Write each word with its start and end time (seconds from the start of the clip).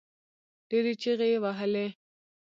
ډېرې 0.69 0.93
چيغې 1.01 1.27
يې 1.33 1.37
وهلې. 1.43 1.87